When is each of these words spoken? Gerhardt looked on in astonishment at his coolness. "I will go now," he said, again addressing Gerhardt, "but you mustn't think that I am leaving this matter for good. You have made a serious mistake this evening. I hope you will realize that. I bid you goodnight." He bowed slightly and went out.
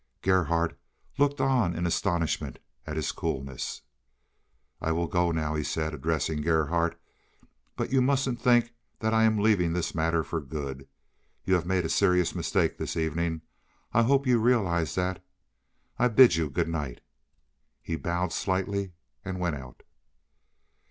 Gerhardt 0.23 0.79
looked 1.19 1.39
on 1.39 1.75
in 1.75 1.85
astonishment 1.85 2.57
at 2.87 2.95
his 2.95 3.11
coolness. 3.11 3.83
"I 4.81 4.91
will 4.91 5.05
go 5.05 5.31
now," 5.31 5.53
he 5.53 5.63
said, 5.63 5.89
again 5.89 5.99
addressing 5.99 6.41
Gerhardt, 6.41 6.99
"but 7.75 7.91
you 7.91 8.01
mustn't 8.01 8.41
think 8.41 8.73
that 8.97 9.13
I 9.13 9.25
am 9.25 9.37
leaving 9.37 9.73
this 9.73 9.93
matter 9.93 10.23
for 10.23 10.41
good. 10.41 10.87
You 11.45 11.53
have 11.53 11.67
made 11.67 11.85
a 11.85 11.89
serious 11.89 12.33
mistake 12.33 12.79
this 12.79 12.97
evening. 12.97 13.41
I 13.93 14.01
hope 14.01 14.25
you 14.25 14.37
will 14.37 14.45
realize 14.45 14.95
that. 14.95 15.23
I 15.99 16.07
bid 16.07 16.35
you 16.35 16.49
goodnight." 16.49 17.01
He 17.79 17.95
bowed 17.95 18.33
slightly 18.33 18.93
and 19.23 19.39
went 19.39 19.55
out. 19.57 19.83